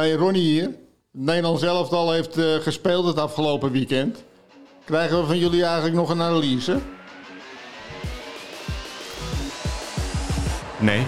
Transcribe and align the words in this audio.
Hey, 0.00 0.12
Ronnie 0.12 0.42
hier. 0.42 0.62
Het 0.62 0.76
Nederlands 1.12 1.62
elftal 1.62 2.12
heeft 2.12 2.36
eh, 2.36 2.54
gespeeld 2.54 3.06
het 3.06 3.18
afgelopen 3.18 3.70
weekend. 3.70 4.24
Krijgen 4.84 5.20
we 5.20 5.26
van 5.26 5.38
jullie 5.38 5.64
eigenlijk 5.64 5.94
nog 5.94 6.10
een 6.10 6.22
analyse? 6.22 6.80
Nee. 10.78 11.06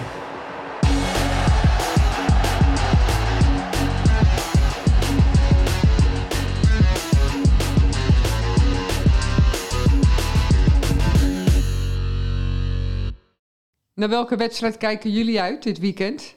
Naar 13.95 14.09
welke 14.09 14.36
wedstrijd 14.36 14.77
kijken 14.77 15.11
jullie 15.11 15.40
uit 15.40 15.62
dit 15.62 15.79
weekend? 15.79 16.34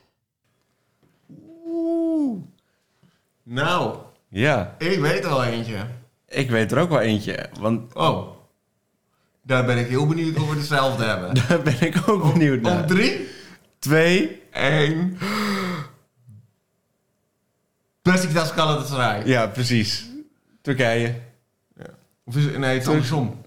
Nou, 3.47 3.97
Ja, 4.29 4.75
ik 4.77 4.99
weet 4.99 5.23
er 5.23 5.29
al 5.29 5.43
eentje. 5.43 5.85
ik 6.27 6.49
weet 6.49 6.71
er 6.71 6.77
ook 6.79 6.89
wel 6.89 6.99
eentje. 7.01 7.49
Want 7.59 7.93
Oh. 7.95 8.33
Daar 9.41 9.65
ben 9.65 9.77
ik 9.77 9.87
heel 9.87 10.07
benieuwd 10.07 10.37
of 10.37 10.49
we 10.49 10.55
hetzelfde 10.57 11.03
hebben. 11.03 11.33
daar 11.47 11.61
ben 11.61 11.81
ik 11.81 12.09
ook 12.09 12.33
benieuwd 12.33 12.57
Op 12.57 12.63
naar. 12.63 12.85
drie, 12.85 13.27
Twee. 13.79 14.41
één. 14.51 15.17
Besiktas 18.01 18.51
Galatasaray. 18.51 19.25
Ja, 19.25 19.47
precies. 19.47 20.05
Turkije. 20.61 21.15
Of 22.25 22.35
is 22.35 22.43
het, 22.45 22.57
nee, 22.57 22.73
het 22.73 22.81
is 22.81 22.87
andersom. 22.87 23.41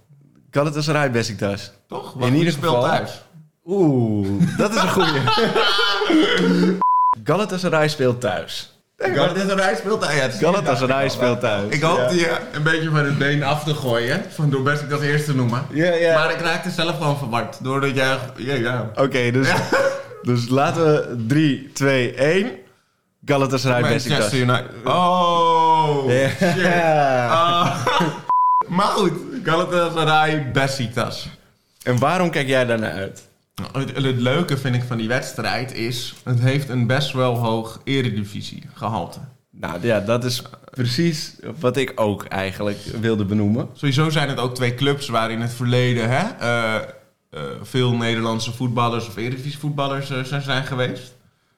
Galatasaray 0.51 1.11
Besiktas. 1.11 1.73
Toch? 1.89 2.21
In 2.23 2.35
ieder 2.35 2.53
geval- 2.53 2.83
thuis. 2.83 3.23
Oeh, 3.65 4.57
dat 4.57 4.75
is 4.75 4.83
een 4.83 4.89
goeie. 4.89 5.21
Galatasaray 7.25 7.89
speelt 7.89 8.21
thuis. 8.21 8.78
Galatasaray 8.99 9.75
speelt 9.77 10.01
thuis. 10.01 10.35
Is 10.35 10.41
Galatasaray 10.41 10.81
inderdaad 10.81 11.13
speelt 11.13 11.41
wel. 11.41 11.51
thuis. 11.51 11.75
Ik 11.75 11.83
hoop 11.83 11.99
Ja. 11.99 12.09
die 12.09 12.27
eh, 12.27 12.37
een 12.53 12.63
beetje 12.63 12.91
van 12.91 13.05
het 13.05 13.19
been 13.19 13.43
af 13.43 13.65
te 13.65 13.75
gooien. 13.75 14.23
Van 14.29 14.51
door 14.51 14.63
Besiktas 14.63 15.01
eerst 15.01 15.25
te 15.25 15.35
noemen. 15.35 15.67
Ja, 15.73 15.93
ja. 15.95 16.15
Maar 16.19 16.31
ik 16.31 16.41
raakte 16.41 16.71
zelf 16.71 16.97
gewoon 16.97 17.19
verward. 17.19 17.65
Doordat 17.65 17.95
jij... 17.95 18.17
Ja, 18.37 18.55
ja. 18.55 18.91
Oké, 18.97 19.31
dus, 19.31 19.49
dus 20.23 20.49
laten 20.49 20.85
we 20.85 21.25
3, 21.29 21.71
2, 21.73 22.15
1. 22.15 22.51
Galatasaray 23.25 23.83
Besiktas. 23.83 24.33
Manchester. 24.33 24.65
Oh, 24.85 26.05
Ja. 26.07 26.29
shit. 26.29 26.73
Ah. 27.31 27.87
maar 28.77 28.87
goed, 28.87 29.13
Galatasaray 29.45 30.51
Besiktas. 30.53 31.29
En 31.83 31.99
waarom 31.99 32.31
kijk 32.31 32.49
jij 32.49 32.65
daar 32.65 32.79
naar 32.79 32.93
uit? 32.93 33.28
Het, 33.73 33.97
het 33.97 34.21
leuke 34.21 34.57
vind 34.57 34.75
ik 34.75 34.83
van 34.83 34.97
die 34.97 35.09
wedstrijd 35.09 35.75
is... 35.75 36.15
het 36.25 36.41
heeft 36.41 36.69
een 36.69 36.87
best 36.87 37.13
wel 37.13 37.37
hoog 37.37 37.81
eredivisie 37.85 38.63
gehalte. 38.75 39.19
Nou 39.51 39.87
ja, 39.87 40.01
dat 40.01 40.25
is 40.25 40.43
precies 40.71 41.35
wat 41.61 41.77
ik 41.77 41.93
ook 41.95 42.25
eigenlijk 42.25 42.79
wilde 43.01 43.25
benoemen. 43.25 43.69
Sowieso 43.73 44.11
zijn 44.11 44.29
het 44.29 44.39
ook 44.39 44.55
twee 44.55 44.75
clubs 44.75 45.09
waar 45.09 45.31
in 45.31 45.41
het 45.41 45.53
verleden... 45.53 46.09
Hè, 46.11 46.29
eh, 46.29 46.75
eh, 47.31 47.41
veel 47.63 47.97
Nederlandse 47.97 48.53
voetballers 48.53 49.07
of 49.07 49.17
eredivisievoetballers 49.17 50.11
eh, 50.11 50.23
zijn, 50.23 50.43
zijn 50.43 50.65
geweest. 50.65 51.15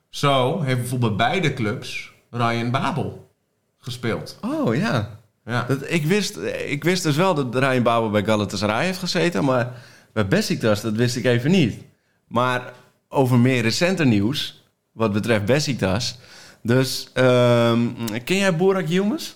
Zo 0.09 0.61
heeft 0.61 0.79
bijvoorbeeld 0.79 1.17
bij 1.17 1.31
beide 1.31 1.55
clubs 1.55 2.13
Ryan 2.31 2.71
Babel 2.71 3.31
gespeeld. 3.79 4.39
Oh 4.41 4.75
ja. 4.75 5.19
Ja. 5.45 5.65
Dat, 5.69 5.91
ik, 5.91 6.05
wist, 6.05 6.37
ik 6.67 6.85
wist 6.85 7.03
dus 7.03 7.17
wel 7.17 7.35
dat 7.35 7.55
Ryan 7.55 7.83
Babel 7.83 8.11
bij 8.11 8.25
Galatasaray 8.25 8.85
heeft 8.85 8.99
gezeten, 8.99 9.45
maar 9.45 9.73
bij 10.13 10.27
Besiktas, 10.27 10.81
dat 10.81 10.95
wist 10.95 11.17
ik 11.17 11.25
even 11.25 11.51
niet. 11.51 11.83
Maar 12.31 12.73
over 13.09 13.39
meer 13.39 13.63
recenter 13.63 14.07
nieuws, 14.07 14.63
wat 14.93 15.13
betreft 15.13 15.45
Besiktas. 15.45 16.19
Dus, 16.63 17.09
ehm, 17.13 17.79
ken 18.25 18.37
jij 18.37 18.57
Burak 18.57 18.87
Yilmaz? 18.87 19.33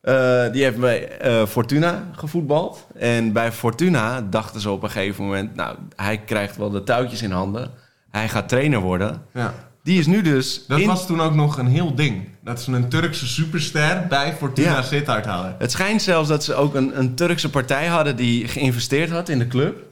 Eh, 0.00 0.52
die 0.52 0.62
heeft 0.62 0.78
bij 0.78 1.08
eh, 1.18 1.46
Fortuna 1.46 2.04
gevoetbald. 2.12 2.86
En 2.98 3.32
bij 3.32 3.52
Fortuna 3.52 4.20
dachten 4.20 4.60
ze 4.60 4.70
op 4.70 4.82
een 4.82 4.90
gegeven 4.90 5.24
moment... 5.24 5.54
nou, 5.54 5.76
hij 5.96 6.18
krijgt 6.18 6.56
wel 6.56 6.70
de 6.70 6.82
touwtjes 6.82 7.22
in 7.22 7.30
handen. 7.30 7.70
Hij 8.10 8.28
gaat 8.28 8.48
trainer 8.48 8.80
worden. 8.80 9.22
ja. 9.34 9.54
Die 9.82 9.98
is 9.98 10.06
nu 10.06 10.22
dus... 10.22 10.66
Dat 10.66 10.78
in- 10.80 10.86
was 10.86 11.06
toen 11.06 11.20
ook 11.20 11.34
nog 11.34 11.58
een 11.58 11.66
heel 11.66 11.94
ding. 11.94 12.28
Dat 12.44 12.60
ze 12.62 12.72
een 12.72 12.88
Turkse 12.88 13.26
superster 13.26 14.06
bij 14.08 14.34
Fortuna 14.36 14.70
Ja. 14.70 14.82
Sittard 14.82 15.26
hadden. 15.26 15.56
Het 15.58 15.70
schijnt 15.70 16.02
zelfs 16.02 16.28
dat 16.28 16.44
ze 16.44 16.54
ook 16.54 16.74
een, 16.74 16.98
een 16.98 17.14
Turkse 17.14 17.50
partij 17.50 17.86
hadden 17.86 18.16
die 18.16 18.48
geïnvesteerd 18.48 19.10
had 19.10 19.28
in 19.28 19.38
de 19.38 19.46
club. 19.46 19.85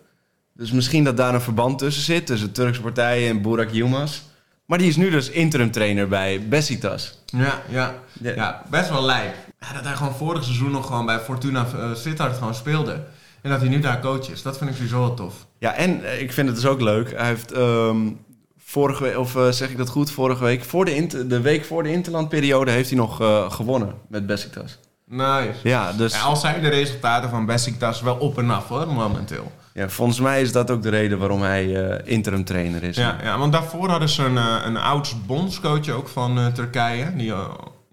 Dus 0.54 0.70
misschien 0.72 1.04
dat 1.04 1.16
daar 1.16 1.34
een 1.34 1.40
verband 1.40 1.78
tussen 1.78 2.02
zit, 2.02 2.26
tussen 2.26 2.52
Turkse 2.52 2.80
partijen 2.80 3.28
en 3.30 3.42
Burak 3.42 3.70
Yilmaz. 3.70 4.20
Maar 4.66 4.78
die 4.78 4.88
is 4.88 4.96
nu 4.96 5.10
dus 5.10 5.30
interim 5.30 5.70
trainer 5.70 6.08
bij 6.08 6.48
Besiktas. 6.48 7.18
Ja, 7.26 7.62
ja. 7.68 7.94
Ja. 8.20 8.62
best 8.70 8.88
wel 8.90 9.02
lijp. 9.04 9.34
Ja, 9.60 9.72
dat 9.72 9.84
hij 9.84 9.94
gewoon 9.94 10.14
vorig 10.14 10.44
seizoen 10.44 10.70
nog 10.70 10.86
gewoon 10.86 11.06
bij 11.06 11.18
Fortuna 11.20 11.66
uh, 11.76 11.94
Sittard 11.94 12.36
gewoon 12.38 12.54
speelde. 12.54 13.04
En 13.42 13.50
dat 13.50 13.60
hij 13.60 13.68
nu 13.68 13.80
daar 13.80 14.00
coach 14.00 14.30
is. 14.30 14.42
Dat 14.42 14.58
vind 14.58 14.70
ik 14.70 14.76
sowieso 14.76 14.98
wel 14.98 15.14
tof. 15.14 15.34
Ja, 15.58 15.74
en 15.74 16.04
eh, 16.04 16.20
ik 16.20 16.32
vind 16.32 16.46
het 16.46 16.56
dus 16.56 16.66
ook 16.66 16.80
leuk. 16.80 17.10
Hij 17.16 17.26
heeft 17.26 17.52
ehm, 17.52 18.10
vorige 18.58 19.02
week, 19.02 19.18
of 19.18 19.36
eh, 19.36 19.48
zeg 19.48 19.70
ik 19.70 19.76
dat 19.76 19.88
goed, 19.88 20.10
vorige 20.10 20.44
week, 20.44 20.64
voor 20.64 20.84
de, 20.84 20.94
inter- 20.94 21.28
de 21.28 21.40
week 21.40 21.64
voor 21.64 21.82
de 21.82 21.92
interlandperiode 21.92 22.70
heeft 22.70 22.88
hij 22.88 22.98
nog 22.98 23.16
gewonnen 23.54 23.94
met 24.08 24.26
Besiktas. 24.26 24.78
Nice. 25.06 25.52
Ja, 25.62 25.92
dus 25.92 26.12
Ja, 26.14 26.20
al 26.20 26.36
zijn 26.36 26.62
de 26.62 26.68
resultaten 26.68 27.30
van 27.30 27.46
Besiktas 27.46 28.00
wel 28.00 28.16
op 28.16 28.38
en 28.38 28.50
af 28.50 28.68
hoor, 28.68 28.86
momenteel. 28.86 29.52
Ja, 29.74 29.88
volgens 29.88 30.20
mij 30.20 30.42
is 30.42 30.52
dat 30.52 30.70
ook 30.70 30.82
de 30.82 30.88
reden 30.88 31.18
waarom 31.18 31.42
hij 31.42 31.88
eh, 31.88 32.12
interim 32.12 32.44
trainer 32.44 32.82
is. 32.82 32.96
Ja, 32.96 33.18
ja, 33.22 33.38
want 33.38 33.52
daarvoor 33.52 33.88
hadden 33.88 34.08
ze 34.08 34.24
een, 34.24 34.38
eh, 34.38 34.56
een 34.64 34.76
oud 34.76 35.14
bondscoach 35.26 35.88
ook 35.88 36.08
van 36.08 36.38
eh, 36.38 36.46
Turkije. 36.46 37.16
Die 37.16 37.34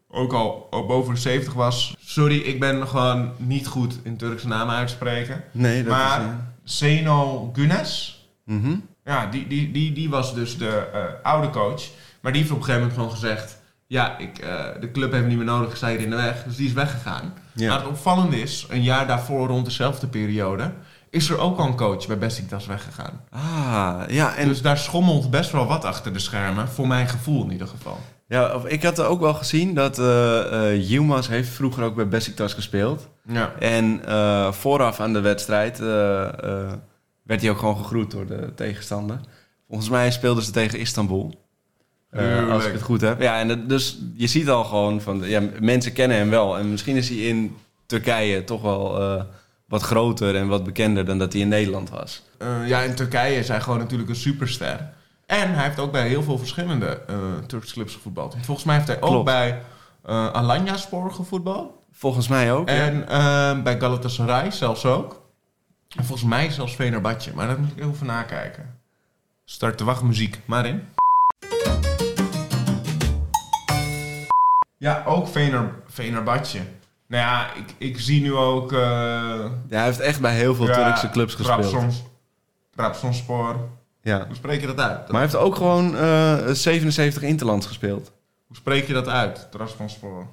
ook 0.07 0.33
al 0.33 0.67
boven 0.87 1.13
de 1.13 1.19
70 1.19 1.53
was. 1.53 1.95
Sorry, 1.99 2.37
ik 2.37 2.59
ben 2.59 2.87
gewoon 2.87 3.31
niet 3.37 3.67
goed 3.67 3.99
in 4.03 4.17
Turkse 4.17 4.47
namen 4.47 4.75
uitspreken. 4.75 5.43
Nee, 5.51 5.83
dat 5.83 5.93
maar 5.93 6.19
is... 6.19 6.25
eh, 6.25 6.33
Zeno 6.63 7.49
Gunes, 7.53 8.25
mhm. 8.45 8.75
ja, 9.05 9.27
die, 9.27 9.47
die, 9.47 9.71
die, 9.71 9.91
die 9.91 10.09
was 10.09 10.33
dus 10.33 10.57
de 10.57 10.87
oude 11.23 11.49
coach. 11.49 11.83
Maar 12.21 12.31
die 12.31 12.41
heeft 12.41 12.53
op 12.53 12.59
een 12.59 12.63
gegeven 12.65 12.87
moment 12.87 12.93
gewoon 12.93 13.19
gezegd... 13.19 13.59
Ja, 13.87 14.17
ik, 14.17 14.35
de 14.79 14.91
club 14.91 15.11
heeft 15.11 15.23
me 15.23 15.29
niet 15.29 15.37
meer 15.37 15.45
nodig, 15.45 15.81
hier 15.81 15.99
in 15.99 16.09
de 16.09 16.15
weg. 16.15 16.43
Dus 16.43 16.55
die 16.55 16.67
is 16.67 16.73
weggegaan. 16.73 17.33
Ja. 17.53 17.69
Maar 17.69 17.79
het 17.79 17.87
opvallende 17.87 18.41
is, 18.41 18.65
een 18.69 18.83
jaar 18.83 19.07
daarvoor, 19.07 19.47
rond 19.47 19.65
dezelfde 19.65 20.07
periode... 20.07 20.71
is 21.11 21.29
er 21.29 21.37
ook 21.37 21.57
al 21.57 21.65
een 21.65 21.75
coach 21.75 22.07
bij 22.07 22.17
Besiktas 22.17 22.65
weggegaan. 22.65 23.21
Ah, 23.29 24.01
ja, 24.07 24.35
en 24.35 24.47
Dus 24.47 24.61
daar 24.61 24.77
schommelt 24.77 25.29
best 25.29 25.51
wel 25.51 25.67
wat 25.67 25.85
achter 25.85 26.13
de 26.13 26.19
schermen. 26.19 26.67
Voor 26.67 26.87
mijn 26.87 27.07
gevoel 27.07 27.43
in 27.43 27.51
ieder 27.51 27.67
geval. 27.67 27.99
Ja, 28.27 28.55
of 28.55 28.65
ik 28.65 28.83
had 28.83 29.01
ook 29.01 29.19
wel 29.19 29.33
gezien 29.33 29.73
dat 29.73 29.97
Yilmaz 30.87 31.27
heeft 31.27 31.49
vroeger 31.49 31.83
ook 31.83 31.95
bij 31.95 32.07
Besiktas 32.07 32.53
gespeeld. 32.53 33.07
Ja. 33.27 33.53
En 33.59 34.05
eh, 34.05 34.51
vooraf 34.51 34.99
aan 34.99 35.13
de 35.13 35.21
wedstrijd 35.21 35.77
werd 37.23 37.41
hij 37.41 37.49
ook 37.49 37.59
gewoon 37.59 37.77
gegroet 37.77 38.11
door 38.11 38.25
de 38.25 38.53
tegenstander. 38.55 39.19
Volgens 39.67 39.89
mij 39.89 40.11
speelden 40.11 40.43
ze 40.43 40.51
tegen 40.51 40.79
Istanbul. 40.79 41.45
Als 42.49 42.65
ik 42.65 42.73
het 42.73 42.81
goed 42.81 43.01
heb. 43.01 43.21
Ja, 43.21 43.39
en 43.39 43.67
dus 43.67 43.99
je 44.13 44.27
ziet 44.27 44.49
al 44.49 44.63
gewoon 44.63 45.01
van... 45.01 45.21
Ja, 45.23 45.41
mensen 45.59 45.93
kennen 45.93 46.17
hem 46.17 46.29
wel. 46.29 46.57
En 46.57 46.71
misschien 46.71 46.95
is 46.95 47.09
hij 47.09 47.17
in 47.17 47.55
Turkije 47.85 48.43
toch 48.43 48.61
wel 48.61 49.01
wat 49.71 49.81
groter 49.81 50.35
en 50.35 50.47
wat 50.47 50.63
bekender 50.63 51.05
dan 51.05 51.17
dat 51.17 51.33
hij 51.33 51.41
in 51.41 51.47
Nederland 51.47 51.89
was. 51.89 52.23
Eh, 52.37 52.67
ja, 52.67 52.81
in 52.81 52.95
Turkije 52.95 53.35
is 53.35 53.47
hij 53.47 53.61
gewoon 53.61 53.79
natuurlijk 53.79 54.09
een 54.09 54.15
superster. 54.15 54.93
En 55.25 55.53
hij 55.53 55.63
heeft 55.63 55.79
ook 55.79 55.91
bij 55.91 56.07
heel 56.07 56.23
veel 56.23 56.37
verschillende 56.37 57.01
eh, 57.07 57.15
Turkse 57.47 57.73
clubs 57.73 57.93
gevoetbald. 57.93 58.35
Volgens 58.41 58.65
mij 58.65 58.75
heeft 58.75 58.87
hij 58.87 59.01
ook 59.01 59.25
bij 59.25 59.61
uh, 60.09 60.31
Alanyaspor 60.31 61.11
gevoetbald. 61.11 61.73
Volgens 61.91 62.27
mij 62.27 62.53
ook. 62.53 62.69
ja. 62.69 62.75
En 62.75 63.07
eh, 63.07 63.63
bij 63.63 63.79
Galatasaray 63.79 64.51
zelfs 64.51 64.85
ook. 64.85 65.21
En 65.97 66.05
volgens 66.05 66.29
mij 66.29 66.49
zelfs 66.49 66.75
Venerbatje. 66.75 67.31
Maar 67.35 67.47
dat 67.47 67.57
moet 67.57 67.71
ik 67.75 67.83
even 67.83 68.05
nakijken. 68.05 68.79
Start 69.45 69.77
de 69.77 69.83
wachtmuziek 69.83 70.39
maar 70.45 70.65
in. 70.65 70.87
Ja, 74.77 75.03
ook 75.05 75.27
Vener. 75.27 75.73
Nou 77.11 77.23
ja, 77.23 77.47
ik, 77.53 77.73
ik 77.77 77.99
zie 77.99 78.21
nu 78.21 78.33
ook... 78.35 78.73
eh, 78.73 78.79
Ja, 78.79 79.49
hij 79.69 79.83
heeft 79.85 79.99
echt 79.99 80.19
bij 80.21 80.35
heel 80.35 80.55
veel 80.55 80.67
ja, 80.67 80.73
Turkse 80.83 81.09
clubs 81.09 81.33
gespeeld. 81.35 81.69
Trabzons- 81.69 82.03
Trabzonspor. 82.75 83.55
Ja. 84.01 84.25
Hoe 84.27 84.35
spreek 84.35 84.61
je 84.61 84.67
dat 84.67 84.79
uit? 84.79 84.97
Maar 84.97 85.11
hij 85.11 85.21
heeft 85.21 85.35
ook 85.35 85.55
gewoon 85.55 85.97
eh 85.97 86.37
77 86.51 87.21
interlands 87.23 87.65
gespeeld. 87.67 88.11
Hoe 88.47 88.55
spreek 88.55 88.87
je 88.87 88.93
dat 88.93 89.07
uit? 89.07 89.47
Trabzonspor. 89.51 90.25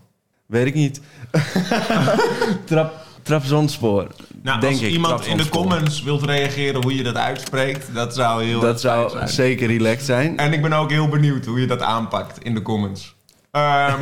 Weet 0.47 0.67
ik 0.67 0.75
niet. 0.75 1.01
Trap, 2.65 2.95
Trabzonspoor. 3.23 4.07
Nou, 4.43 4.61
denk 4.61 4.73
als 4.73 4.83
ik. 4.83 4.91
iemand 4.91 5.13
in 5.13 5.19
de 5.19 5.43
Trabzonspor. 5.43 5.61
comments 5.61 6.03
wilt 6.03 6.23
reageren 6.23 6.83
hoe 6.83 6.95
je 6.97 7.03
dat 7.03 7.17
uitspreekt, 7.17 7.95
dat 7.95 8.15
zou 8.15 8.45
heel 8.45 8.61
Dat 8.61 8.81
zou 8.81 9.11
zijn. 9.11 9.29
zeker 9.29 9.67
relaxed 9.67 10.05
zijn. 10.07 10.39
En 10.39 10.53
ik 10.53 10.63
ben 10.63 10.73
ook 10.73 10.91
heel 10.91 11.09
benieuwd 11.09 11.45
hoe 11.45 11.61
je 11.61 11.67
dat 11.67 11.81
aanpakt 11.83 12.43
in 12.43 12.55
de 12.55 12.63
comments. 12.63 13.17
Ehm, 13.51 13.99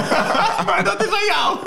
maar 0.66 0.80
dat 0.84 1.02
is 1.04 1.08
aan 1.12 1.26
jou. 1.28 1.58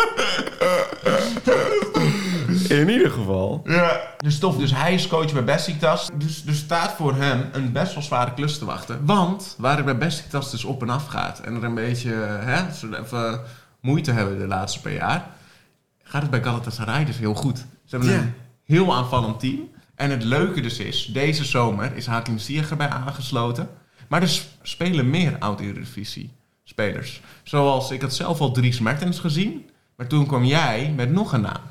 In 2.69 2.79
In 2.79 2.89
ieder 2.89 3.11
geval. 3.11 3.61
Ja. 3.65 4.01
Dus 4.17 4.39
tof. 4.39 4.57
Dus 4.57 4.73
hij 4.75 4.93
is 4.93 5.07
coach 5.07 5.33
bij 5.33 5.43
Besiktas. 5.43 6.09
Dus 6.13 6.43
er 6.47 6.53
staat 6.53 6.93
voor 6.93 7.15
hem 7.15 7.49
een 7.51 7.71
best 7.71 7.93
wel 7.93 8.03
zware 8.03 8.33
klus 8.33 8.57
te 8.57 8.65
wachten. 8.65 9.05
Want 9.05 9.55
waar 9.57 9.75
het 9.75 9.85
bij 9.85 9.97
Besiktas 9.97 10.51
dus 10.51 10.63
op 10.63 10.81
en 10.81 10.89
af 10.89 11.05
gaat... 11.07 11.39
en 11.39 11.55
er 11.55 11.63
een 11.63 11.75
beetje 11.75 12.11
hè, 12.41 12.73
ze 12.73 12.99
even 13.03 13.41
moeite 13.79 14.11
hebben 14.11 14.39
de 14.39 14.47
laatste 14.47 14.81
paar 14.81 14.91
jaar... 14.93 15.25
gaat 16.03 16.21
het 16.21 16.31
bij 16.31 16.43
Galatasaray 16.43 17.05
dus 17.05 17.17
heel 17.17 17.33
goed. 17.35 17.57
Ze 17.57 17.95
hebben 17.95 18.09
Ja. 18.09 18.17
een 18.17 18.33
heel 18.63 18.95
aanvallend 18.95 19.39
team. 19.39 19.59
En 19.95 20.09
het 20.09 20.23
leuke 20.23 20.61
dus 20.61 20.77
is... 20.79 21.05
deze 21.05 21.43
zomer 21.45 21.95
is 21.95 22.05
Hakim 22.05 22.37
Ziyech 22.37 22.69
erbij 22.69 22.89
aangesloten. 22.89 23.69
Maar 24.07 24.21
er 24.21 24.41
spelen 24.61 25.09
meer 25.09 25.35
oud-Eredivisie 25.39 26.31
spelers. 26.73 27.21
Zoals 27.43 27.91
ik 27.91 28.01
had 28.01 28.13
zelf 28.13 28.39
al 28.39 28.51
Dries 28.51 28.79
Mertens 28.79 29.19
gezien... 29.19 29.69
maar 29.95 30.07
toen 30.07 30.27
kwam 30.27 30.43
jij 30.45 30.93
met 30.95 31.11
nog 31.11 31.33
een 31.33 31.41
naam. 31.41 31.61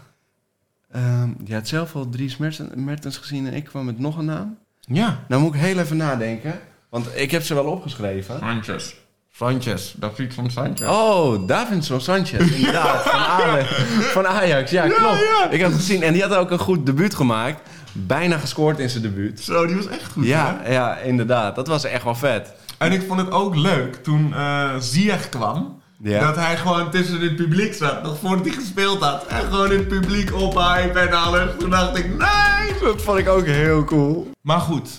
Ehm, 0.91 1.31
je 1.45 1.55
had 1.55 1.69
zelf 1.69 1.95
al 1.95 2.09
Dries 2.09 2.37
Mertens, 2.75 3.17
gezien 3.17 3.47
en 3.47 3.55
ik 3.55 3.65
kwam 3.65 3.85
met 3.85 3.99
nog 3.99 4.17
een 4.17 4.25
naam. 4.25 4.59
Ja. 4.81 5.25
Nou 5.29 5.43
moet 5.43 5.55
ik 5.55 5.61
heel 5.61 5.79
even 5.79 5.97
nadenken. 5.97 6.61
Want 6.89 7.07
ik 7.15 7.31
heb 7.31 7.43
ze 7.43 7.55
wel 7.55 7.65
opgeschreven. 7.65 8.39
Sanchez. 8.39 8.95
Sanchez, 9.35 9.93
David 9.97 10.35
van 10.35 10.51
Sanchez. 10.51 10.89
Oh, 10.89 11.47
Davinson 11.47 12.01
Sanchez, 12.01 12.51
inderdaad. 12.57 13.03
Van, 13.03 13.21
Ale- 13.21 13.65
van 14.13 14.27
Ajax, 14.27 14.71
ja, 14.71 14.89
klopt. 14.89 15.23
Ik 15.51 15.61
had 15.61 15.71
het 15.71 15.81
gezien 15.81 16.03
en 16.03 16.13
die 16.13 16.23
had 16.23 16.35
ook 16.35 16.51
een 16.51 16.59
goed 16.59 16.87
debuut 16.87 17.15
gemaakt. 17.15 17.69
Bijna 17.93 18.39
gescoord 18.39 18.79
in 18.79 18.91
zijn 18.91 19.03
debuut. 19.03 19.41
Zo, 19.41 19.67
die 19.67 19.77
was 19.77 19.87
echt 19.87 20.13
goed. 20.13 20.25
Ja, 20.27 20.59
hè? 20.63 20.73
ja, 20.73 20.97
inderdaad. 20.99 21.55
Dat 21.55 21.67
was 21.67 21.85
echt 21.85 22.05
wel 22.05 22.15
vet. 22.15 22.55
En 22.82 22.93
ik 22.93 23.02
vond 23.08 23.20
het 23.20 23.31
ook 23.31 23.56
leuk 23.56 23.94
toen 23.94 24.34
Ziyech 24.79 25.29
kwam. 25.29 25.81
Ja. 26.02 26.20
Dat 26.20 26.37
hij 26.37 26.56
gewoon 26.56 26.90
tussen 26.90 27.20
het 27.20 27.37
publiek 27.37 27.75
zat, 27.75 28.02
nog 28.02 28.19
voordat 28.19 28.46
hij 28.46 28.55
gespeeld 28.55 29.02
had. 29.02 29.26
En 29.26 29.44
gewoon 29.44 29.70
het 29.70 29.88
publiek 29.88 30.34
ophype 30.34 30.99
en 30.99 31.12
alles. 31.12 31.50
Toen 31.58 31.70
dacht 31.70 31.96
ik, 31.96 32.08
nee! 32.08 32.81
Dat 32.81 33.02
vond 33.02 33.19
ik 33.19 33.29
ook 33.29 33.46
heel 33.46 33.84
cool. 33.84 34.31
Maar 34.40 34.61
goed, 34.61 34.90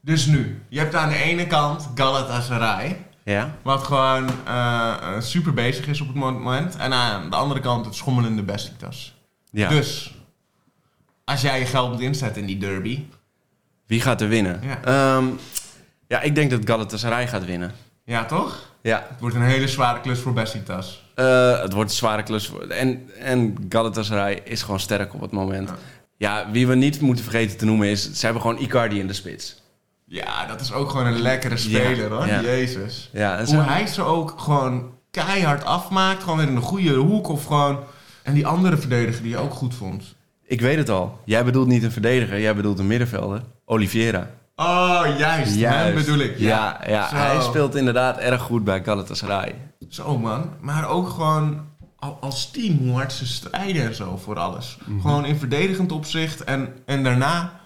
dus 0.00 0.26
nu. 0.26 0.62
Je 0.68 0.78
hebt 0.78 0.94
aan 0.94 1.08
de 1.08 1.16
ene 1.16 1.46
kant 1.46 1.88
Galatasaray. 1.94 3.06
Ja? 3.24 3.54
Wat 3.62 3.82
gewoon 3.82 4.28
eh, 4.44 4.94
eh, 5.02 5.20
super 5.20 5.54
bezig 5.54 5.86
is 5.86 6.00
op 6.00 6.06
het 6.06 6.16
moment. 6.16 6.76
En 6.76 6.92
aan 6.92 7.30
de 7.30 7.36
andere 7.36 7.60
kant 7.60 7.84
het 7.84 7.94
schommelende 7.94 8.42
Besiktas. 8.42 9.14
Ja. 9.50 9.68
Dus, 9.68 10.14
als 11.24 11.40
jij 11.40 11.58
je 11.58 11.66
geld 11.66 11.92
moet 11.92 12.00
inzetten 12.00 12.40
in 12.40 12.46
die 12.46 12.58
derby. 12.58 13.04
Wie 13.86 14.00
gaat 14.00 14.20
er 14.20 14.28
winnen? 14.28 14.60
Ja. 14.62 14.82
Ehm, 14.84 15.26
ja, 16.14 16.20
ik 16.20 16.34
denk 16.34 16.50
dat 16.50 16.60
Galatasaray 16.64 17.28
gaat 17.28 17.44
winnen. 17.44 17.72
Ja, 18.04 18.24
toch? 18.24 18.72
Ja. 18.82 19.06
Het 19.10 19.20
wordt 19.20 19.34
een 19.36 19.42
hele 19.42 19.68
zware 19.68 20.00
klus 20.00 20.18
voor 20.20 20.32
Besiktas. 20.32 21.04
Eh, 21.14 21.60
het 21.62 21.72
wordt 21.72 21.90
een 21.90 21.96
zware 21.96 22.22
klus. 22.22 22.46
voor- 22.48 22.62
En, 22.62 23.10
en 23.20 23.56
Galatasaray 23.68 24.40
is 24.44 24.62
gewoon 24.62 24.80
sterk 24.80 25.14
op 25.14 25.20
het 25.20 25.30
moment. 25.30 25.70
Ja. 26.16 26.50
wie 26.50 26.66
we 26.66 26.74
niet 26.74 27.00
moeten 27.00 27.24
vergeten 27.24 27.56
te 27.56 27.64
noemen 27.64 27.88
is... 27.88 28.12
Ze 28.12 28.24
hebben 28.24 28.42
gewoon 28.42 28.58
Icardi 28.58 28.98
in 29.00 29.06
de 29.06 29.12
spits. 29.12 29.62
Ja, 30.04 30.46
dat 30.46 30.60
is 30.60 30.72
ook 30.72 30.90
gewoon 30.90 31.06
een 31.06 31.20
lekkere 31.20 31.56
speler 31.56 32.10
hoor. 32.10 32.26
ja. 32.26 32.40
Jezus. 32.42 33.10
Ja, 33.12 33.44
Hoe 33.44 33.56
hij 33.62 33.86
ze 33.86 34.02
ook 34.02 34.34
gewoon 34.40 34.92
keihard 35.10 35.64
afmaakt. 35.64 36.22
Gewoon 36.22 36.38
weer 36.38 36.48
in 36.48 36.56
een 36.56 36.62
goede 36.62 36.94
hoek 36.94 37.28
of 37.28 37.44
gewoon... 37.44 37.78
En 38.22 38.34
die 38.34 38.46
andere 38.46 38.76
verdediger 38.76 39.22
die 39.22 39.30
je 39.30 39.38
ook 39.38 39.52
goed 39.54 39.74
vond. 39.74 40.14
Ik 40.46 40.60
weet 40.60 40.76
het 40.76 40.88
al. 40.90 41.20
Jij 41.24 41.44
bedoelt 41.44 41.68
niet 41.68 41.82
een 41.82 41.92
verdediger. 41.92 42.40
Jij 42.40 42.54
bedoelt 42.54 42.78
een 42.78 42.86
middenvelder. 42.86 43.40
Oliveira. 43.64 44.30
Oh, 44.56 45.04
juist. 45.18 45.56
Hem 45.60 45.94
bedoel 45.94 46.18
ik. 46.18 46.38
Ja, 46.38 46.80
ja, 46.86 47.08
hij 47.12 47.40
speelt 47.42 47.74
inderdaad 47.74 48.18
erg 48.18 48.40
goed 48.42 48.64
bij 48.64 48.84
Galatasaray. 48.84 49.54
Zo 49.88 50.18
man. 50.18 50.50
Maar 50.60 50.88
ook 50.88 51.08
gewoon 51.08 51.66
al- 51.98 52.18
als 52.20 52.50
team 52.50 52.78
hoe 52.78 52.92
hard 52.96 53.12
ze 53.12 53.26
strijden 53.26 53.82
en 53.82 53.94
zo 53.94 54.16
voor 54.16 54.38
alles. 54.38 54.76
Mhm. 54.84 55.00
Gewoon 55.00 55.24
in 55.24 55.36
verdedigend 55.38 55.92
opzicht. 55.92 56.44
En, 56.44 56.68
en 56.86 57.02
daarna... 57.04 57.60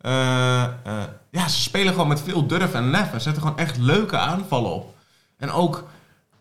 eh, 0.00 0.62
eh, 0.62 0.70
ja, 1.30 1.48
ze 1.48 1.60
spelen 1.60 1.92
gewoon 1.92 2.08
met 2.08 2.20
veel 2.22 2.46
durf 2.46 2.74
en 2.74 2.90
lef. 2.90 3.12
En 3.12 3.20
zetten 3.20 3.42
gewoon 3.42 3.58
echt 3.58 3.76
leuke 3.76 4.18
aanvallen 4.18 4.72
op. 4.72 4.94
En 5.38 5.50
ook 5.50 5.88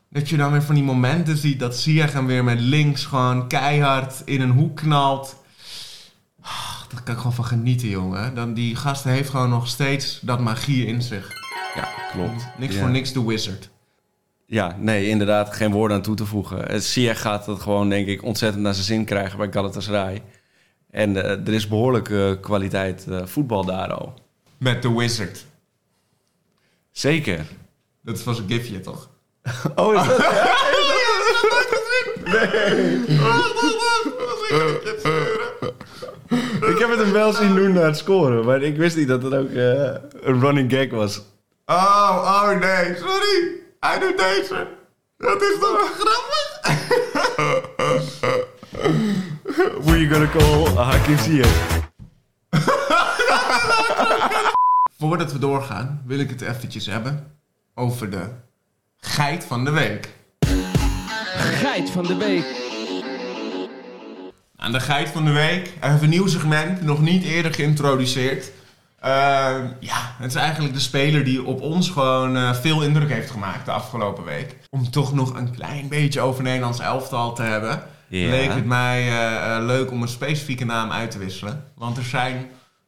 dat 0.10 0.30
je 0.30 0.38
dan 0.38 0.52
weer 0.52 0.64
van 0.64 0.76
die 0.76 0.84
momenten 0.84 1.38
ziet 1.38 1.60
dat 1.60 1.76
Ziyech 1.76 2.14
hem 2.14 2.26
weer 2.26 2.44
met 2.44 2.60
links 2.60 3.06
gewoon 3.06 3.48
keihard 3.48 4.22
in 4.26 4.42
een 4.42 4.52
hoek 4.52 4.76
knalt. 4.76 5.36
Ah, 6.90 6.96
Daar 6.96 7.04
kan 7.04 7.14
ik 7.14 7.20
gewoon 7.20 7.36
van 7.36 7.46
genieten, 7.46 7.88
jongen. 7.90 8.36
Dan 8.36 8.54
die 8.54 8.76
gast 8.76 9.04
heeft 9.04 9.30
gewoon 9.30 9.50
nog 9.50 9.68
steeds 9.68 10.20
dat 10.22 10.40
magie 10.40 10.86
in 10.86 11.02
zich. 11.02 11.32
Ja, 11.76 11.88
klopt. 12.12 12.48
Niks 12.58 12.74
Ja. 12.76 12.80
voor 12.82 12.90
niks 12.90 13.14
de 13.14 13.26
wizard. 13.26 13.70
Ja, 14.46 14.76
nee, 14.80 15.08
inderdaad, 15.08 15.54
geen 15.56 15.72
woorden 15.72 15.98
aan 15.98 16.04
toe 16.04 16.16
te 16.16 16.26
voegen. 16.26 16.70
Eh, 16.70 16.80
Ziyech 16.80 17.22
gaat 17.22 17.46
het 17.46 17.60
gewoon, 17.62 17.90
denk 17.90 18.08
ik, 18.08 18.24
ontzettend 18.24 18.64
naar 18.64 18.74
zijn 18.74 18.86
zin 18.86 19.06
krijgen 19.06 19.38
bij 19.38 19.48
Galatasaray. 19.52 20.24
En 20.92 21.24
eh, 21.24 21.30
er 21.48 21.54
is 21.54 21.68
behoorlijk 21.68 22.10
eh, 22.10 22.32
kwaliteit 22.42 23.06
eh, 23.08 23.26
voetbal 23.26 23.66
daar 23.66 23.94
al. 23.94 24.14
Met 24.58 24.82
de 24.82 24.94
wizard. 24.94 25.46
Zeker. 26.92 27.46
Dat 28.02 28.24
was 28.24 28.40
een 28.40 28.48
gifje, 28.50 28.80
toch? 28.82 29.10
Oh, 29.76 29.94
is 29.96 30.08
dat? 30.08 30.18
Ik 36.72 36.78
heb 36.80 36.90
het 36.90 37.00
hem 37.00 37.12
wel 37.12 37.34
zien 37.34 37.56
doen 37.56 37.74
naar 37.74 37.86
het 37.86 37.98
scoren, 37.98 38.46
maar 38.46 38.62
ik 38.62 38.78
wist 38.78 38.98
niet 38.98 39.08
dat 39.08 39.24
het 39.24 39.34
ook 39.34 39.50
eh, 39.50 39.96
een 40.22 40.40
running 40.40 40.72
gag 40.72 40.90
was. 40.90 41.22
Oh, 41.66 42.42
oh 42.44 42.60
nee, 42.60 42.96
sorry. 42.96 43.52
Hij 43.80 44.00
doet 44.00 44.18
deze. 44.18 44.68
Dat 45.18 45.42
is 45.42 45.60
toch 45.60 45.92
grappig? 46.00 46.48
Who 49.84 49.96
you 49.96 50.10
gonna 50.10 50.30
call 50.30 50.76
Hakim 50.76 51.18
Ziyech? 51.18 51.88
Voordat 55.00 55.32
we 55.32 55.40
doorgaan, 55.40 56.04
wil 56.06 56.20
ik 56.20 56.30
het 56.30 56.42
eventjes 56.42 56.86
hebben 56.86 57.38
over 57.76 58.10
de 58.10 58.26
geit 58.98 59.44
van 59.44 59.66
de 59.66 59.72
week. 59.72 60.10
Geit 61.36 61.90
van 61.90 62.04
de 62.06 62.16
week. 62.16 62.69
Aan 64.62 64.72
de 64.72 64.80
geit 64.80 65.10
van 65.10 65.26
de 65.26 65.32
week, 65.32 65.74
even 65.82 66.04
een 66.04 66.10
nieuw 66.10 66.28
segment, 66.28 66.82
nog 66.82 67.02
niet 67.02 67.24
eerder 67.24 67.54
geïntroduceerd. 67.54 68.52
Ehm, 69.00 69.66
ja, 69.80 70.16
het 70.18 70.30
is 70.30 70.36
eigenlijk 70.36 70.74
de 70.74 70.80
speler 70.80 71.24
die 71.24 71.44
op 71.44 71.62
ons 71.62 71.90
gewoon 71.90 72.36
eh, 72.36 72.54
veel 72.54 72.82
indruk 72.82 73.10
heeft 73.10 73.32
gemaakt 73.32 73.66
de 73.66 73.72
afgelopen 73.72 74.24
week. 74.24 74.56
Om 74.70 74.92
toch 74.92 75.14
nog 75.14 75.36
een 75.36 75.52
klein 75.52 75.88
beetje 75.88 76.22
over 76.22 76.44
Nederlands 76.44 76.80
elftal 76.80 77.34
te 77.34 77.42
hebben, 77.42 77.84
leek 78.08 78.54
het 78.54 78.66
mij 78.66 79.08
eh, 79.08 79.56
eh, 79.56 79.66
leuk 79.66 79.92
om 79.92 80.02
een 80.02 80.08
specifieke 80.08 80.66
naam 80.66 80.92
uit 80.92 81.12
te 81.12 81.18
wisselen. 81.18 81.64
Want 81.76 81.98
er 81.98 82.04
zijn 82.04 82.34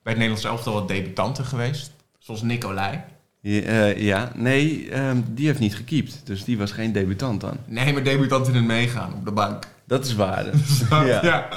bij 0.03 0.13
het 0.13 0.17
Nederlands 0.17 0.43
elftal 0.43 0.73
wat 0.73 0.87
debutanten 0.87 1.45
geweest, 1.45 1.91
zoals 2.19 2.41
Nicolai. 2.41 3.01
Ja, 3.41 3.85
ja, 3.85 4.31
nee, 4.35 4.89
ehm, 4.89 5.17
die 5.27 5.47
heeft 5.47 5.59
niet 5.59 5.75
gekiept, 5.75 6.21
dus 6.23 6.43
die 6.43 6.57
was 6.57 6.71
geen 6.71 6.91
debutant 6.91 7.41
dan. 7.41 7.57
Nee, 7.65 7.93
maar 7.93 8.03
debutant 8.03 8.47
in 8.47 8.55
het 8.55 8.65
meegaan 8.65 9.13
op 9.13 9.25
de 9.25 9.31
bank. 9.31 9.67
Dat 9.91 10.05
is 10.05 10.15
waar. 10.15 10.45
ja. 10.89 11.19
ja. 11.21 11.47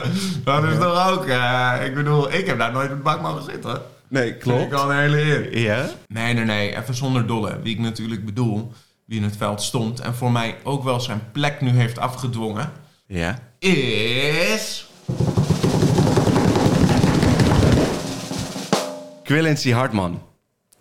dat 0.45 0.65
is 0.65 0.79
toch 0.79 1.11
ook... 1.11 1.27
eh, 1.27 1.73
ik 1.85 1.95
bedoel, 1.95 2.33
ik 2.33 2.47
heb 2.47 2.59
daar 2.59 2.73
nooit 2.73 2.91
op 2.91 2.97
de 2.97 3.03
bank 3.03 3.21
mogen 3.21 3.43
zitten. 3.43 3.83
Nee, 4.09 4.23
Vind 4.23 4.35
ik 4.35 4.41
klopt. 4.41 4.71
wel 4.71 4.91
een 4.93 4.99
hele 4.99 5.23
eer. 5.23 5.59
Ja? 5.59 5.87
Nee, 6.07 6.35
nee, 6.35 6.45
nee. 6.45 6.77
Even 6.77 6.95
zonder 6.95 7.27
dolle. 7.27 7.61
Wie 7.63 7.75
ik 7.75 7.81
natuurlijk 7.81 8.25
bedoel, 8.25 8.73
wie 9.05 9.19
in 9.19 9.25
het 9.25 9.37
veld 9.37 9.63
stond... 9.63 10.01
en 10.01 10.15
voor 10.15 10.33
mij 10.33 10.57
ook 10.63 10.85
wel 10.85 11.01
zijn 11.01 11.23
plek 11.33 11.61
nu 11.61 11.71
heeft 11.71 11.99
afgedwongen... 11.99 12.73
Ja. 13.07 13.39
is... 13.59 14.87
Quillency 19.25 19.71
Hartman. 19.71 20.23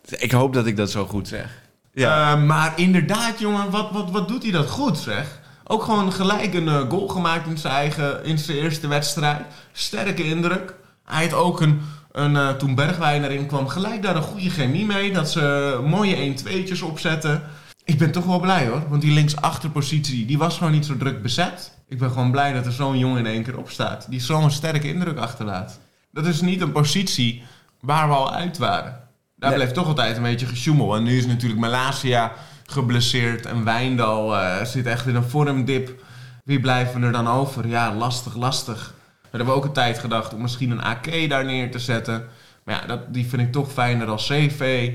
Ik 0.10 0.32
hoop 0.32 0.54
dat 0.54 0.66
ik 0.66 0.78
dat 0.78 0.92
zo 0.92 1.06
goed 1.06 1.28
zeg. 1.28 1.62
Ja. 1.94 2.34
Eh, 2.34 2.44
maar 2.44 2.74
inderdaad, 2.76 3.40
jongen, 3.40 3.70
wat, 3.70 3.92
wat, 3.92 4.12
wat 4.12 4.28
doet 4.28 4.44
hij 4.44 4.52
dat 4.52 4.70
goed, 4.70 4.98
zeg. 4.98 5.42
Ook 5.64 5.84
gewoon 5.84 6.14
gelijk 6.14 6.54
een 6.54 6.68
eh, 6.68 6.90
goal 6.90 7.08
gemaakt 7.08 7.48
in 7.48 7.58
zijn 7.58 7.74
eigen 7.74 8.24
in 8.26 8.38
zijn 8.40 8.58
eerste 8.58 8.88
wedstrijd. 8.88 9.46
Sterke 9.72 10.24
indruk. 10.24 10.74
Hij 11.06 11.24
had 11.24 11.34
ook 11.34 11.62
een, 11.62 11.82
een 12.12 12.36
eh, 12.38 12.50
toen 12.50 12.76
Bergwijn 12.76 13.24
erin 13.24 13.46
kwam, 13.46 13.68
gelijk 13.68 14.02
daar 14.04 14.16
een 14.16 14.22
goede 14.22 14.50
chemie 14.50 14.86
mee. 14.86 15.14
Dat 15.14 15.30
ze 15.32 15.80
mooie 15.86 16.36
1-2'tjes 16.36 16.84
opzetten. 16.84 17.44
Ik 17.86 17.98
ben 17.98 18.12
toch 18.12 18.26
wel 18.26 18.40
blij 18.40 18.68
hoor, 18.68 18.82
want 18.90 19.02
die 19.02 19.14
linksachterpositie 19.14 20.26
die 20.26 20.38
was 20.38 20.58
gewoon 20.58 20.74
niet 20.74 20.86
zo 20.86 20.98
druk 20.98 21.22
bezet. 21.22 21.72
Ik 21.88 21.98
ben 22.00 22.10
gewoon 22.12 22.32
blij 22.32 22.54
dat 22.54 22.66
er 22.66 22.72
zo'n 22.72 22.98
jongen 22.98 23.20
in 23.20 23.26
één 23.26 23.44
keer 23.44 23.58
op 23.58 23.70
staat. 23.70 24.06
Die 24.10 24.22
zo'n 24.22 24.52
sterke 24.52 24.88
indruk 24.88 25.18
achterlaat. 25.18 25.80
Dat 26.12 26.26
is 26.26 26.42
niet 26.42 26.62
een 26.62 26.72
positie 26.72 27.44
waar 27.82 28.08
we 28.08 28.14
al 28.14 28.34
uit 28.34 28.58
waren. 28.58 29.00
Daar 29.36 29.50
Nee. 29.50 29.60
bleef 29.60 29.72
toch 29.72 29.88
altijd 29.88 30.18
een 30.18 30.24
beetje 30.24 30.46
gesjoemel. 30.46 30.96
En 30.96 31.04
nu 31.04 31.18
is 31.18 31.26
natuurlijk 31.26 31.62
Malasia 31.62 32.32
geblesseerd 32.66 33.46
en 33.46 33.64
Wijndal 33.64 34.38
eh, 34.38 34.66
zit 34.66 34.86
echt 34.86 35.08
in 35.08 35.16
een 35.16 35.30
vormdip. 35.30 36.04
Wie 36.44 36.60
blijven 36.60 37.04
er 37.04 37.12
dan 37.12 37.28
over? 37.28 37.68
Ja, 37.68 37.96
lastig, 37.96 38.36
lastig. 38.36 38.94
We 39.22 39.38
hebben 39.38 39.56
ook 39.56 39.66
een 39.66 39.74
tijd 39.74 40.00
gedacht 40.00 40.34
om 40.34 40.42
misschien 40.42 40.72
een 40.72 40.82
AK 40.82 41.30
daar 41.30 41.46
neer 41.46 41.72
te 41.72 41.80
zetten. 41.80 42.28
Maar 42.64 42.76
ja, 42.76 42.88
dat, 42.88 43.14
die 43.14 43.26
vind 43.26 43.42
ik 43.42 43.52
toch 43.52 43.72
fijner 43.72 44.08
als 44.08 44.28
CV. 44.28 44.92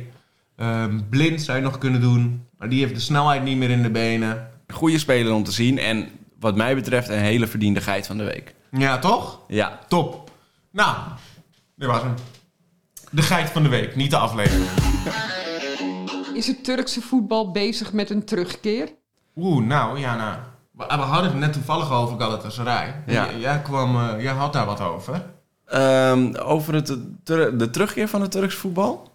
Ehm, 0.56 1.00
blind 1.10 1.42
zou 1.42 1.58
je 1.58 1.64
nog 1.64 1.78
kunnen 1.78 2.00
doen. 2.00 2.46
Maar 2.58 2.68
die 2.68 2.80
heeft 2.80 2.94
de 2.94 3.00
snelheid 3.00 3.42
niet 3.42 3.56
meer 3.56 3.70
in 3.70 3.82
de 3.82 3.90
benen. 3.90 4.48
Goede 4.68 4.98
speler 4.98 5.32
om 5.32 5.44
te 5.44 5.52
zien 5.52 5.78
en 5.78 6.08
wat 6.40 6.56
mij 6.56 6.74
betreft 6.74 7.08
een 7.08 7.18
hele 7.18 7.46
verdiende 7.46 7.80
geit 7.80 8.06
van 8.06 8.18
de 8.18 8.24
week. 8.24 8.54
Ja, 8.70 8.98
toch? 8.98 9.40
Ja. 9.48 9.78
Top. 9.88 10.30
Nou, 10.72 10.96
dit 11.76 11.88
was 11.88 12.02
hem. 12.02 12.14
De 13.10 13.22
geit 13.22 13.50
van 13.50 13.62
de 13.62 13.68
week, 13.68 13.96
niet 13.96 14.10
de 14.10 14.16
aflevering. 14.16 14.68
Is 16.38 16.46
het 16.46 16.64
Turkse 16.64 17.00
voetbal 17.00 17.50
bezig 17.50 17.92
met 17.92 18.10
een 18.10 18.24
terugkeer? 18.24 18.88
Oeh, 19.36 19.66
nou, 19.66 19.98
ja, 19.98 20.16
nou. 20.16 20.36
We, 20.70 20.84
we 20.86 20.92
hadden 21.02 21.30
het 21.30 21.40
net 21.40 21.52
toevallig 21.52 21.92
over 21.92 22.20
Galatasaray. 22.20 22.94
Ja. 23.06 23.30
J- 23.30 23.40
jij, 23.40 23.60
kwam, 23.62 23.96
eh, 23.96 24.22
jij 24.22 24.32
had 24.32 24.52
daar 24.52 24.66
wat 24.66 24.80
over. 24.80 25.24
Ehm, 25.64 26.34
over 26.34 26.74
het, 26.74 26.86
de 27.58 27.68
terugkeer 27.70 28.08
van 28.08 28.20
het 28.20 28.30
Turks 28.30 28.54
voetbal? 28.54 29.10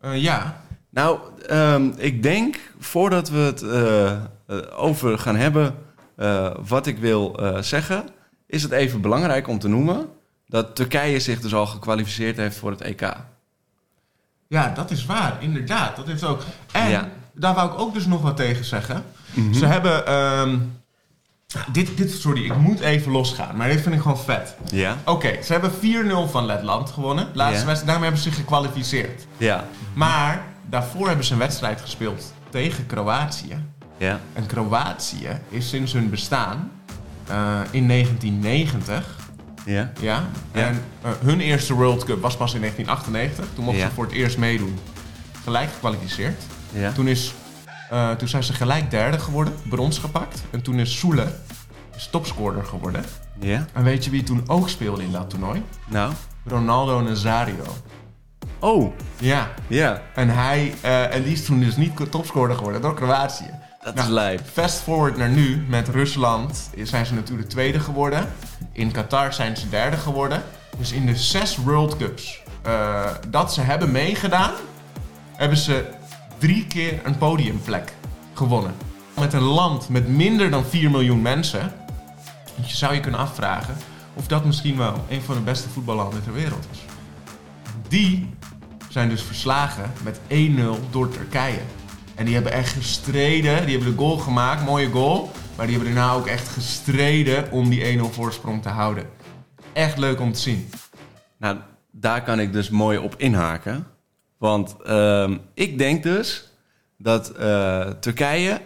Eh, 0.00 0.22
ja. 0.22 0.60
Nou, 0.88 1.18
ehm, 1.48 1.90
ik 1.96 2.22
denk 2.22 2.72
voordat 2.78 3.28
we 3.28 3.38
het 3.38 3.62
eh, 3.62 4.10
eh, 4.12 4.18
over 4.76 5.18
gaan 5.18 5.36
hebben 5.36 5.74
eh, 6.16 6.50
wat 6.68 6.86
ik 6.86 6.98
wil 6.98 7.38
eh, 7.38 7.58
zeggen, 7.62 8.04
is 8.46 8.62
het 8.62 8.72
even 8.72 9.00
belangrijk 9.00 9.48
om 9.48 9.58
te 9.58 9.68
noemen 9.68 10.08
dat 10.46 10.74
Turkije 10.76 11.20
zich 11.20 11.40
dus 11.40 11.54
al 11.54 11.66
gekwalificeerd 11.66 12.36
heeft 12.36 12.56
voor 12.56 12.70
het 12.70 12.80
EK. 12.80 13.12
Ja, 14.50 14.68
dat 14.74 14.90
is 14.90 15.06
waar, 15.06 15.36
inderdaad. 15.38 15.96
Dat 15.96 16.06
heeft 16.06 16.24
ook. 16.24 16.42
En 16.72 16.88
Ja. 16.88 17.08
daar 17.32 17.54
wou 17.54 17.72
ik 17.72 17.78
ook 17.78 17.94
dus 17.94 18.06
nog 18.06 18.22
wat 18.22 18.36
tegen 18.36 18.64
zeggen. 18.64 19.04
Ze 19.52 19.66
hebben. 19.66 20.06
ehm, 20.06 20.58
dit, 21.72 21.96
dit, 21.96 22.10
sorry, 22.12 22.44
ik 22.44 22.56
moet 22.56 22.80
even 22.80 23.12
losgaan, 23.12 23.56
maar 23.56 23.68
dit 23.68 23.80
vind 23.80 23.94
ik 23.94 24.00
gewoon 24.00 24.18
vet. 24.18 24.56
Ja? 24.72 24.96
Oké, 25.04 25.42
ze 25.42 25.52
hebben 25.52 25.70
4-0 25.72 26.28
van 26.30 26.46
Letland 26.46 26.90
gewonnen. 26.90 27.24
Laatste 27.32 27.60
Ja. 27.60 27.66
wedstrijd, 27.66 27.86
daarmee 27.86 28.02
hebben 28.04 28.22
ze 28.22 28.28
zich 28.28 28.38
gekwalificeerd. 28.38 29.26
Ja. 29.36 29.64
Maar 29.92 30.42
daarvoor 30.68 31.06
hebben 31.06 31.24
ze 31.24 31.32
een 31.32 31.38
wedstrijd 31.38 31.80
gespeeld 31.80 32.32
tegen 32.48 32.86
Kroatië. 32.86 33.64
Ja. 33.96 34.20
En 34.32 34.46
Kroatië 34.46 35.28
is 35.48 35.68
sinds 35.68 35.92
hun 35.92 36.10
bestaan 36.10 36.70
eh, 37.26 37.60
in 37.70 37.86
1990. 37.88 39.16
Ja. 39.66 39.90
Ja. 40.00 40.24
Ja. 40.54 40.66
En 40.66 40.82
eh, 41.02 41.10
hun 41.22 41.40
eerste 41.40 41.74
World 41.74 42.04
Cup 42.04 42.20
was 42.22 42.36
pas 42.36 42.54
in 42.54 42.60
1998. 42.60 43.54
Toen 43.54 43.64
mochten 43.64 43.82
Ja. 43.82 43.88
ze 43.88 43.94
voor 43.94 44.04
het 44.04 44.14
eerst 44.14 44.38
meedoen. 44.38 44.78
Gelijk 45.44 45.70
gekwalificeerd. 45.72 46.42
Ja. 46.72 46.92
Toen, 46.92 47.08
is, 47.08 47.34
eh, 47.90 48.10
toen 48.10 48.28
zijn 48.28 48.42
ze 48.42 48.52
gelijk 48.52 48.90
derde 48.90 49.18
geworden, 49.18 49.54
brons 49.68 49.98
gepakt. 49.98 50.42
En 50.50 50.62
toen 50.62 50.78
is 50.78 50.98
Soele 50.98 51.26
is 51.96 52.08
topscorer 52.10 52.64
geworden. 52.64 53.04
Ja. 53.40 53.64
En 53.72 53.84
weet 53.84 54.04
je 54.04 54.10
wie 54.10 54.22
toen 54.22 54.42
ook 54.46 54.68
speelde 54.68 55.02
in 55.02 55.12
dat 55.12 55.30
toernooi? 55.30 55.62
Nou. 55.88 56.12
Ronaldo 56.46 57.00
Nazario. 57.00 57.64
Oh. 58.58 58.92
Ja. 59.18 59.50
Ja. 59.66 60.02
En 60.14 60.28
hij, 60.28 60.74
eh, 60.80 61.14
en 61.14 61.22
die 61.22 61.32
is 61.32 61.44
toen 61.44 61.60
dus 61.60 61.76
niet 61.76 62.10
topscorer 62.10 62.56
geworden 62.56 62.80
door 62.80 62.94
Kroatië. 62.94 63.50
Dat 63.82 63.94
Nou, 63.94 64.06
is 64.06 64.14
lijp. 64.14 64.40
Fast 64.52 64.80
forward 64.80 65.16
naar 65.16 65.28
nu, 65.28 65.64
met 65.68 65.88
Rusland 65.88 66.70
zijn 66.82 67.06
ze 67.06 67.14
natuurlijk 67.14 67.48
tweede 67.48 67.80
geworden. 67.80 68.32
In 68.72 68.90
Qatar 68.90 69.32
zijn 69.32 69.56
ze 69.56 69.68
derde 69.68 69.96
geworden. 69.96 70.42
Dus 70.78 70.92
in 70.92 71.06
de 71.06 71.16
zes 71.16 71.56
World 71.56 71.96
Cups 71.96 72.42
eh, 72.62 73.10
dat 73.28 73.54
ze 73.54 73.60
hebben 73.60 73.90
meegedaan, 73.90 74.52
hebben 75.32 75.58
ze 75.58 75.84
drie 76.38 76.66
keer 76.66 77.00
een 77.04 77.18
podiumplek 77.18 77.92
gewonnen. 78.34 78.74
Met 79.18 79.32
een 79.32 79.42
land 79.42 79.88
met 79.88 80.08
minder 80.08 80.50
dan 80.50 80.64
4 80.64 80.90
miljoen 80.90 81.22
mensen. 81.22 81.72
Je 82.54 82.76
zou 82.76 82.94
je 82.94 83.00
kunnen 83.00 83.20
afvragen 83.20 83.76
of 84.14 84.26
dat 84.26 84.44
misschien 84.44 84.76
wel 84.76 85.04
een 85.08 85.22
van 85.22 85.34
de 85.34 85.40
beste 85.40 85.68
voetballanden 85.68 86.22
ter 86.22 86.32
wereld 86.32 86.66
is. 86.70 86.78
Die 87.88 88.34
zijn 88.88 89.08
dus 89.08 89.22
verslagen 89.22 89.92
met 90.02 90.20
1-0 90.28 90.90
door 90.90 91.08
Turkije. 91.08 91.60
En 92.20 92.26
die 92.26 92.34
hebben 92.34 92.52
echt 92.52 92.72
gestreden. 92.72 93.66
Die 93.66 93.76
hebben 93.76 93.96
de 93.96 93.98
goal 94.02 94.16
gemaakt, 94.18 94.64
mooie 94.64 94.90
goal. 94.90 95.30
Maar 95.56 95.66
die 95.66 95.76
hebben 95.76 95.94
daarna 95.94 96.14
ook 96.14 96.26
echt 96.26 96.48
gestreden 96.48 97.50
om 97.50 97.68
die 97.68 97.98
1-0 97.98 98.02
voorsprong 98.10 98.62
te 98.62 98.68
houden. 98.68 99.04
Echt 99.72 99.98
leuk 99.98 100.20
om 100.20 100.32
te 100.32 100.40
zien. 100.40 100.70
Nou, 101.36 101.56
daar 101.90 102.22
kan 102.22 102.40
ik 102.40 102.52
dus 102.52 102.70
mooi 102.70 102.98
op 102.98 103.14
inhaken. 103.16 103.86
Want 104.38 104.76
ehm, 104.84 105.36
ik 105.54 105.78
denk 105.78 106.02
dus 106.02 106.52
dat 106.98 107.30
eh, 107.30 107.88
Turkije, 108.00 108.60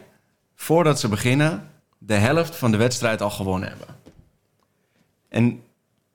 voordat 0.55 1.01
ze 1.01 1.09
beginnen, 1.09 1.69
de 1.99 2.15
helft 2.15 2.57
van 2.57 2.71
de 2.71 2.77
wedstrijd 2.77 3.23
al 3.23 3.31
gewonnen 3.31 3.69
hebben. 3.69 3.89
En 5.29 5.63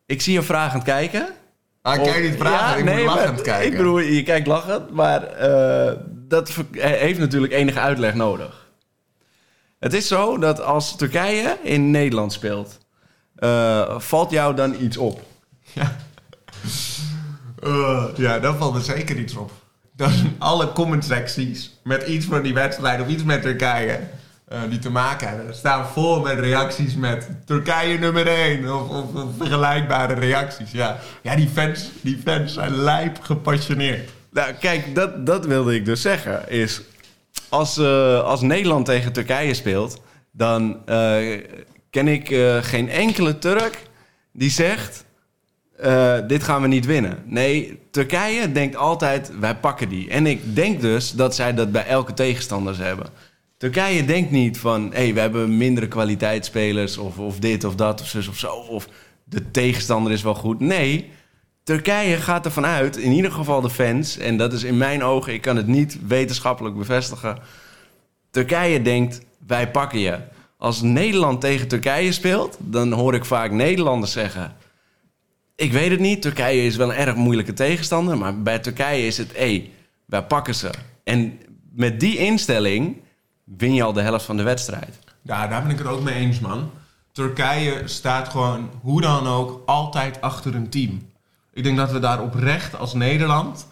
ik 0.06 0.22
zie 0.22 0.34
je 0.34 0.42
vragend 0.42 0.84
kijken. 0.84 1.28
Ah, 1.82 1.96
ik 1.96 2.04
kijk 2.04 2.24
niet 2.24 2.40
vragen, 2.40 2.88
ik 2.88 2.96
moet 2.96 3.06
lachend 3.06 3.36
maar- 3.36 3.42
kijken. 3.44 3.72
Ik 3.72 3.78
bedoel, 3.78 4.00
je 4.00 4.24
kijkt 4.24 4.48
lachend, 4.48 4.92
maar 4.92 5.24
eh, 5.24 5.96
dat 6.30 6.52
heeft 6.78 7.20
natuurlijk 7.20 7.54
enige 7.54 7.80
uitleg 7.80 8.14
nodig. 8.14 8.68
Het 9.80 9.94
is 9.94 10.08
zo 10.08 10.38
dat 10.38 10.62
als 10.62 10.96
Turkije 10.96 11.58
in 11.64 11.92
Nederland 11.92 12.34
speelt, 12.34 12.78
eh, 13.36 14.00
valt 14.00 14.32
jou 14.32 14.56
dan 14.56 14.76
iets 14.82 14.98
op? 14.98 15.22
Eh, 17.64 18.06
ja, 18.16 18.40
dan 18.40 18.58
valt 18.58 18.76
er 18.76 18.82
zeker 18.82 19.18
iets 19.18 19.36
op. 19.36 19.52
Alle 20.38 20.72
comment 20.72 21.06
secties 21.06 21.80
met 21.84 22.04
iets 22.08 22.26
van 22.26 22.42
die 22.42 22.54
wedstrijd 22.54 23.02
of 23.02 23.08
iets 23.08 23.24
met 23.24 23.42
Turkije 23.42 24.00
eh, 24.46 24.60
die 24.70 24.80
te 24.80 24.90
maken 24.90 25.28
hebben. 25.28 25.56
staan 25.56 25.88
vol 25.88 26.22
met 26.22 26.40
reacties 26.40 26.96
met 26.96 27.30
Turkije 27.46 27.98
nummer 27.98 28.28
1 28.28 28.74
of, 28.74 28.90
of, 28.90 29.14
of 29.14 29.30
vergelijkbare 29.38 30.14
reacties. 30.14 30.72
Ja, 30.72 31.00
ja 31.22 31.36
die, 31.36 31.50
fans, 31.50 31.90
die 32.02 32.22
fans 32.26 32.54
zijn 32.54 32.76
lijp 32.76 33.18
gepassioneerd. 33.22 34.10
Nou, 34.32 34.54
kijk, 34.54 34.96
dat, 34.96 35.26
dat 35.26 35.46
wilde 35.46 35.76
ik 35.76 35.86
dus 35.86 36.02
zeggen. 36.02 36.50
Is 36.50 36.82
als, 37.50 37.78
eh, 37.78 38.24
als 38.24 38.42
Nederland 38.42 38.86
tegen 38.86 39.12
Turkije 39.12 39.54
speelt, 39.54 40.02
dan 40.32 40.82
eh, 40.86 41.42
ken 41.90 42.08
ik 42.08 42.32
eh, 42.32 42.58
geen 42.64 42.90
enkele 42.90 43.38
Turk 43.38 43.82
die 44.34 44.50
zegt: 44.50 45.06
Dit 46.28 46.44
gaan 46.44 46.62
we 46.62 46.68
niet 46.68 46.86
winnen. 46.86 47.24
Nee, 47.26 47.80
Turkije 47.92 48.52
denkt 48.52 48.76
altijd: 48.76 49.32
wij 49.40 49.56
pakken 49.56 49.90
die. 49.90 50.10
En 50.10 50.26
ik 50.26 50.56
denk 50.56 50.82
dus 50.82 51.12
dat 51.12 51.36
zij 51.36 51.54
dat 51.54 51.72
bij 51.72 51.86
elke 51.86 52.14
tegenstander 52.14 52.78
hebben. 52.78 53.08
Turkije 53.58 54.06
denkt 54.06 54.32
niet 54.32 54.58
van: 54.58 54.90
hey, 54.94 55.14
we 55.14 55.20
hebben 55.20 55.58
mindere 55.58 55.88
kwaliteitsspelers, 55.88 56.98
of, 56.98 57.18
of 57.18 57.40
dit 57.40 57.64
of 57.64 57.76
dat, 57.76 58.02
of 58.02 58.08
zus 58.08 58.28
of 58.28 58.38
zo. 58.38 58.52
Of 58.52 58.88
de 59.24 59.52
tegenstander 59.52 60.12
is 60.12 60.22
wel 60.22 60.36
goed. 60.36 60.60
Nee. 60.60 61.12
Turkije 61.70 62.18
gaat 62.18 62.46
ervan 62.46 62.66
uit, 62.66 62.98
in 62.98 63.12
ieder 63.12 63.32
geval 63.32 63.62
de 63.62 63.70
fans, 63.70 64.18
en 64.18 64.38
dat 64.38 64.54
is 64.54 64.64
in 64.64 64.78
mijn 64.78 65.04
ogen, 65.04 65.34
ik 65.34 65.42
kan 65.42 65.56
het 65.56 65.68
niet 65.68 65.98
wetenschappelijk 66.08 66.78
bevestigen. 66.78 67.38
Turkije 68.32 68.82
denkt, 68.82 69.22
wij 69.48 69.72
pakken 69.72 70.00
je. 70.00 70.20
Als 70.58 70.82
Nederland 70.82 71.42
tegen 71.42 71.68
Turkije 71.68 72.12
speelt, 72.12 72.58
dan 72.60 72.92
hoor 72.92 73.14
ik 73.14 73.26
vaak 73.26 73.52
Nederlanders 73.52 74.12
zeggen: 74.12 74.56
Ik 75.56 75.72
weet 75.72 75.92
het 75.92 76.00
niet, 76.00 76.22
Turkije 76.22 76.66
is 76.66 76.76
wel 76.76 76.90
een 76.90 76.98
erg 76.98 77.16
moeilijke 77.16 77.54
tegenstander, 77.54 78.18
maar 78.18 78.42
bij 78.42 78.60
Turkije 78.60 79.06
is 79.06 79.18
het, 79.18 79.38
hé, 79.38 79.70
wij 80.06 80.24
pakken 80.24 80.56
ze. 80.56 80.70
En 81.04 81.40
met 81.72 82.00
die 82.00 82.18
instelling 82.18 82.98
win 83.44 83.74
je 83.74 83.84
al 83.84 83.94
de 83.94 84.02
helft 84.02 84.26
van 84.26 84.38
de 84.38 84.44
wedstrijd. 84.44 85.00
Ja, 85.22 85.48
daar 85.48 85.62
ben 85.62 85.72
ik 85.72 85.78
het 85.78 85.88
ook 85.88 86.02
mee 86.02 86.16
eens, 86.16 86.40
man. 86.40 86.72
Turkije 87.12 87.82
staat 87.86 88.30
gewoon, 88.30 88.70
hoe 88.82 89.02
dan 89.02 89.28
ook, 89.28 89.62
altijd 89.66 90.22
achter 90.22 90.56
een 90.56 90.70
team. 90.70 91.09
Ik 91.60 91.66
denk 91.66 91.78
dat 91.78 91.92
we 91.92 92.00
daar 92.00 92.22
oprecht 92.22 92.78
als 92.78 92.94
Nederland 92.94 93.68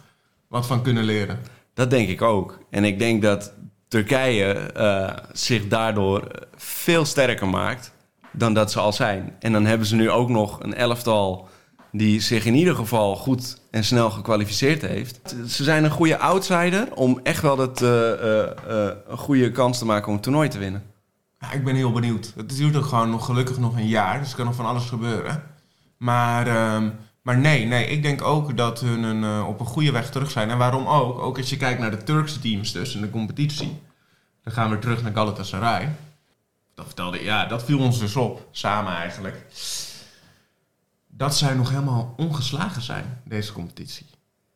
wat 0.48 0.66
van 0.66 0.82
kunnen 0.82 1.04
leren. 1.04 1.38
Dat 1.74 1.90
denk 1.90 2.08
ik 2.08 2.22
ook. 2.22 2.58
En 2.70 2.84
ik 2.84 2.98
denk 2.98 3.22
dat 3.22 3.52
Turkije 3.88 4.52
eh, 4.52 5.16
zich 5.32 5.68
daardoor 5.68 6.28
veel 6.56 7.04
sterker 7.04 7.48
maakt 7.48 7.92
dan 8.32 8.54
dat 8.54 8.72
ze 8.72 8.80
al 8.80 8.92
zijn. 8.92 9.36
En 9.38 9.52
dan 9.52 9.66
hebben 9.66 9.86
ze 9.86 9.96
nu 9.96 10.10
ook 10.10 10.28
nog 10.28 10.62
een 10.62 10.74
elftal 10.74 11.48
die 11.92 12.20
zich 12.20 12.44
in 12.44 12.54
ieder 12.54 12.74
geval 12.74 13.16
goed 13.16 13.60
en 13.70 13.84
snel 13.84 14.10
gekwalificeerd 14.10 14.82
heeft. 14.82 15.34
Ze 15.46 15.64
zijn 15.64 15.84
een 15.84 15.90
goede 15.90 16.18
outsider 16.18 16.94
om 16.94 17.20
echt 17.22 17.42
wel 17.42 17.56
dat, 17.56 17.82
eh, 17.82 18.42
eh, 18.42 18.96
een 19.08 19.18
goede 19.18 19.50
kans 19.50 19.78
te 19.78 19.84
maken 19.84 20.06
om 20.06 20.14
het 20.14 20.22
toernooi 20.22 20.48
te 20.48 20.58
winnen. 20.58 20.82
Ja, 21.38 21.52
ik 21.52 21.64
ben 21.64 21.74
heel 21.74 21.92
benieuwd. 21.92 22.32
Het 22.36 22.56
duurt 22.56 22.76
ook 22.76 22.84
gewoon 22.84 23.10
nog 23.10 23.24
gelukkig 23.24 23.58
nog 23.58 23.76
een 23.76 23.88
jaar, 23.88 24.18
dus 24.18 24.30
er 24.30 24.36
kan 24.36 24.44
nog 24.44 24.54
van 24.54 24.66
alles 24.66 24.84
gebeuren. 24.84 25.42
Maar, 25.96 26.46
ehm, 26.46 26.88
maar 27.28 27.38
nee, 27.38 27.66
nee, 27.66 27.86
ik 27.86 28.02
denk 28.02 28.22
ook 28.22 28.56
dat 28.56 28.80
hun 28.80 29.02
een, 29.02 29.24
eh, 29.24 29.48
op 29.48 29.60
een 29.60 29.66
goede 29.66 29.92
weg 29.92 30.10
terug 30.10 30.30
zijn. 30.30 30.50
En 30.50 30.58
waarom 30.58 30.86
ook? 30.86 31.18
Ook 31.18 31.36
als 31.36 31.50
je 31.50 31.56
kijkt 31.56 31.80
naar 31.80 31.90
de 31.90 32.02
Turkse 32.02 32.38
teams 32.38 32.72
dus 32.72 32.94
in 32.94 33.00
de 33.00 33.10
competitie. 33.10 33.80
Dan 34.42 34.52
gaan 34.52 34.70
we 34.70 34.78
terug 34.78 35.02
naar 35.02 35.12
Galatasaray. 35.12 35.94
Dat 36.74 36.84
vertelde 36.86 37.24
ja, 37.24 37.46
dat 37.46 37.64
viel 37.64 37.78
ons 37.78 37.98
dus 37.98 38.16
op, 38.16 38.48
samen 38.50 38.92
eigenlijk. 38.92 39.46
Dat 41.06 41.36
zij 41.36 41.54
nog 41.54 41.70
helemaal 41.70 42.14
ongeslagen 42.16 42.82
zijn, 42.82 43.20
deze 43.24 43.52
competitie. 43.52 44.06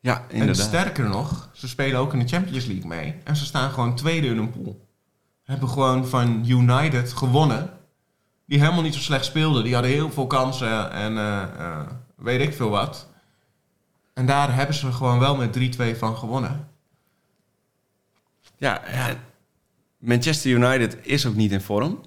Ja, 0.00 0.24
En 0.28 0.36
inderdaad. 0.36 0.66
sterker 0.66 1.08
nog, 1.08 1.48
ze 1.52 1.68
spelen 1.68 2.00
ook 2.00 2.12
in 2.12 2.18
de 2.18 2.28
Champions 2.28 2.64
League 2.64 2.86
mee. 2.86 3.14
En 3.24 3.36
ze 3.36 3.44
staan 3.44 3.70
gewoon 3.70 3.96
tweede 3.96 4.26
in 4.26 4.36
hun 4.36 4.50
pool. 4.50 4.88
Hebben 5.42 5.68
gewoon 5.68 6.06
van 6.06 6.44
United 6.46 7.12
gewonnen. 7.12 7.70
Die 8.46 8.60
helemaal 8.60 8.82
niet 8.82 8.94
zo 8.94 9.00
slecht 9.00 9.24
speelden. 9.24 9.64
Die 9.64 9.74
hadden 9.74 9.92
heel 9.92 10.10
veel 10.10 10.26
kansen 10.26 10.90
en 10.92 11.18
eh, 11.18 11.42
eh, 11.42 11.80
weet 12.22 12.40
ik 12.40 12.54
veel 12.54 12.70
wat. 12.70 13.08
En 14.14 14.26
daar 14.26 14.54
hebben 14.54 14.74
ze 14.74 14.92
gewoon 14.92 15.18
wel 15.18 15.36
met 15.36 15.76
3-2 15.78 15.98
van 15.98 16.16
gewonnen. 16.16 16.68
Ja, 18.56 18.84
en 18.84 19.18
Manchester 19.98 20.50
United 20.50 20.96
is 21.02 21.26
ook 21.26 21.34
niet 21.34 21.52
in 21.52 21.60
vorm. 21.60 22.00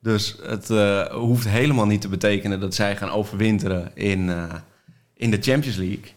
Dus 0.00 0.36
het 0.42 0.70
eh, 0.70 1.06
hoeft 1.06 1.48
helemaal 1.48 1.86
niet 1.86 2.00
te 2.00 2.08
betekenen 2.08 2.60
dat 2.60 2.74
zij 2.74 2.96
gaan 2.96 3.10
overwinteren 3.10 3.90
in, 3.94 4.30
eh, 4.30 4.54
in 5.14 5.30
de 5.30 5.38
Champions 5.40 5.76
League. 5.76 6.12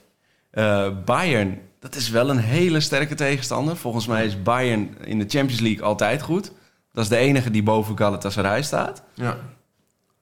Eh, 0.50 1.04
Bayern, 1.06 1.60
dat 1.80 1.96
is 1.96 2.10
wel 2.10 2.30
een 2.30 2.38
hele 2.38 2.80
sterke 2.80 3.16
tegenstander. 3.16 3.78
Volgens 3.78 4.08
mij 4.08 4.26
is 4.26 4.42
Bayern 4.42 4.98
in 5.04 5.20
de 5.20 5.26
Champions 5.28 5.62
League 5.62 5.84
altijd 5.84 6.22
goed. 6.22 6.52
Dat 6.92 7.04
is 7.04 7.10
de 7.10 7.18
enige 7.18 7.52
die 7.52 7.64
boven 7.64 7.98
Galatasaray 7.98 8.64
staat. 8.64 9.04
Ja. 9.14 9.38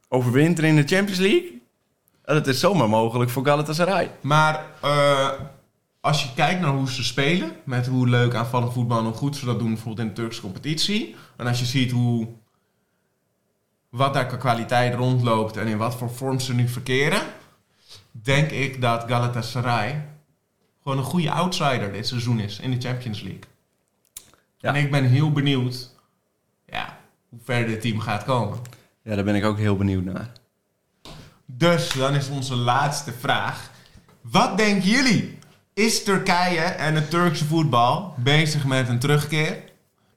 Overwinteren 0.08 0.70
in 0.70 0.76
de 0.76 0.96
Champions 0.96 1.20
League? 1.20 1.57
Eh, 2.28 2.36
Dat 2.36 2.48
is 2.48 2.60
zomaar 2.60 2.90
mogelijk 2.90 3.30
voor 3.32 3.46
Galatasaray. 3.46 4.12
Maar 4.22 4.66
eh, 4.82 5.30
als 6.02 6.24
je 6.24 6.34
kijkt 6.34 6.62
naar 6.62 6.72
hoe 6.72 6.92
ze 6.92 7.04
spelen, 7.04 7.52
met 7.64 7.88
hoe 7.88 8.08
leuk 8.08 8.34
aanvallend 8.34 8.74
voetbal 8.74 8.98
en 8.98 9.04
hoe 9.04 9.14
goed 9.14 9.36
ze 9.36 9.46
dat 9.46 9.60
doen, 9.60 9.68
bijvoorbeeld 9.74 10.08
in 10.08 10.14
de 10.14 10.22
Turkse 10.22 10.42
competitie. 10.42 11.16
En 11.38 11.48
als 11.48 11.60
je 11.60 11.66
ziet 11.66 11.92
hoe, 11.92 12.28
wat 13.90 14.14
daar 14.14 14.26
qua 14.26 14.38
kwaliteit 14.38 14.94
rondloopt 14.94 15.58
en 15.58 15.68
in 15.68 15.78
wat 15.78 15.96
voor 15.96 16.10
vorm 16.10 16.40
ze 16.40 16.54
nu 16.54 16.68
verkeren, 16.68 17.22
denk 18.12 18.52
ik 18.52 18.82
dat 18.82 19.04
Galatasaray 19.08 20.08
gewoon 20.84 20.98
een 20.98 21.04
goede 21.04 21.32
outsider 21.32 21.92
dit 21.92 22.08
seizoen 22.08 22.40
is 22.40 22.60
in 22.60 22.72
de 22.72 22.88
Champions 22.88 23.22
League. 23.22 23.44
Ja. 24.58 24.74
En 24.74 24.84
ik 24.84 24.92
ben 24.92 25.04
heel 25.04 25.32
benieuwd 25.32 25.96
ja, 26.66 26.98
hoe 27.30 27.40
ver 27.44 27.68
dit 27.68 27.82
team 27.82 28.00
gaat 28.00 28.24
komen. 28.24 28.58
Ja, 29.04 29.16
daar 29.16 29.24
ben 29.24 29.36
ik 29.36 29.46
ook 29.46 29.58
heel 29.58 29.78
benieuwd 29.78 30.04
naar. 30.04 30.32
Dus 31.50 31.92
dan 31.94 32.16
is 32.16 32.30
onze 32.30 32.56
laatste 32.56 33.12
vraag. 33.20 33.72
Wat 34.22 34.58
denken 34.58 34.90
jullie? 34.90 35.38
Is 35.74 36.04
Turkije 36.04 36.62
en 36.62 36.96
het 36.96 37.10
Turkse 37.10 37.46
voetbal 37.46 38.14
bezig 38.18 38.66
met 38.66 38.90
een 38.90 39.00
terugkeer? 39.00 39.64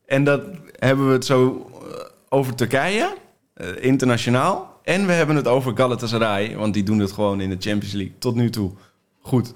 En 0.06 0.24
dat 0.24 0.42
hebben 0.78 1.06
we 1.06 1.12
het 1.12 1.24
zo 1.24 1.70
eh, 1.72 2.04
over 2.28 2.54
Turkije, 2.54 3.16
eh, 3.54 3.66
internationaal. 3.80 4.80
En 4.82 5.06
we 5.06 5.12
hebben 5.12 5.36
het 5.36 5.48
over 5.48 5.76
Galatasaray, 5.76 6.56
want 6.56 6.74
die 6.74 6.82
doen 6.82 6.98
het 6.98 7.12
gewoon 7.12 7.40
in 7.40 7.50
de 7.50 7.56
Champions 7.58 7.92
League 7.92 8.18
tot 8.18 8.34
nu 8.34 8.50
toe. 8.50 8.72
Goed. 9.20 9.54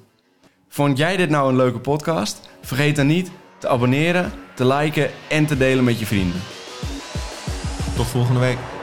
Vond 0.69 0.99
jij 0.99 1.17
dit 1.17 1.31
nou 1.31 1.49
een 1.49 1.57
leuke 1.57 1.79
podcast? 1.79 2.49
Vergeet 2.61 2.97
dan 2.97 3.07
niet 3.07 3.31
te 3.59 3.69
abonneren, 3.69 4.33
te 4.55 4.67
liken 4.67 5.11
en 5.29 5.47
te 5.47 5.57
delen 5.57 5.85
met 5.85 5.99
je 5.99 6.07
vrienden. 6.07 6.41
Tot 7.97 8.07
volgende 8.07 8.41
week. 8.41 8.74